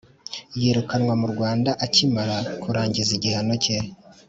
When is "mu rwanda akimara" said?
1.21-2.37